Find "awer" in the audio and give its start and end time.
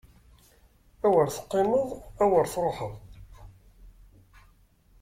1.05-1.27, 2.23-2.45